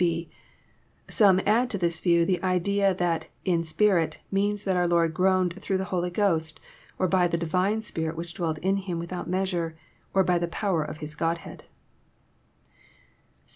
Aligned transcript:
(6) 0.01 0.25
Some 1.11 1.39
add 1.45 1.69
to 1.69 1.77
this 1.77 1.99
view 1.99 2.25
the 2.25 2.41
idea 2.41 2.95
that 2.95 3.27
<* 3.37 3.45
in 3.45 3.63
spirit" 3.63 4.17
means 4.31 4.63
that 4.63 4.75
our 4.75 4.87
Lord 4.87 5.13
groaned 5.13 5.61
through 5.61 5.77
the 5.77 5.83
Holy 5.93 6.09
Ghost, 6.09 6.59
or 6.97 7.07
by 7.07 7.27
the 7.27 7.37
Divine 7.37 7.83
Spirit 7.83 8.15
which 8.17 8.33
dwelt 8.33 8.57
in 8.63 8.77
Him 8.77 8.97
without 8.97 9.29
measure, 9.29 9.77
or 10.15 10.23
by 10.23 10.39
the 10.39 10.47
power 10.47 10.83
of 10.83 10.97
His 11.05 11.13
Godhead. 11.13 11.65